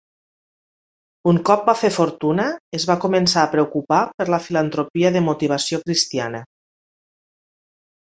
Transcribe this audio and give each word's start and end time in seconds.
Un 1.31 1.39
cop 1.49 1.67
va 1.71 1.75
fer 1.81 1.91
fortuna, 1.97 2.47
es 2.79 2.89
va 2.93 2.97
començar 3.05 3.45
a 3.45 3.53
preocupar 3.53 4.01
per 4.17 4.29
la 4.37 4.43
filantropia 4.49 5.15
de 5.19 5.25
motivació 5.31 5.85
cristiana. 5.89 6.45